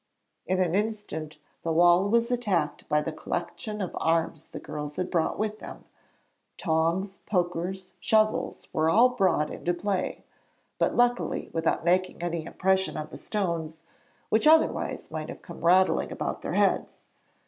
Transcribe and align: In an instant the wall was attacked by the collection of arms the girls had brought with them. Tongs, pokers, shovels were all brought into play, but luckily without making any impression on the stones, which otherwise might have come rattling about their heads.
In 0.47 0.59
an 0.59 0.73
instant 0.73 1.37
the 1.61 1.71
wall 1.71 2.09
was 2.09 2.31
attacked 2.31 2.89
by 2.89 3.03
the 3.03 3.11
collection 3.11 3.81
of 3.81 3.95
arms 3.99 4.47
the 4.47 4.59
girls 4.59 4.95
had 4.95 5.11
brought 5.11 5.37
with 5.37 5.59
them. 5.59 5.85
Tongs, 6.57 7.19
pokers, 7.27 7.93
shovels 7.99 8.67
were 8.73 8.89
all 8.89 9.09
brought 9.09 9.51
into 9.51 9.75
play, 9.75 10.23
but 10.79 10.95
luckily 10.95 11.51
without 11.53 11.85
making 11.85 12.23
any 12.23 12.47
impression 12.47 12.97
on 12.97 13.09
the 13.11 13.15
stones, 13.17 13.83
which 14.29 14.47
otherwise 14.47 15.11
might 15.11 15.29
have 15.29 15.43
come 15.43 15.63
rattling 15.63 16.11
about 16.11 16.41
their 16.41 16.53
heads. 16.53 17.05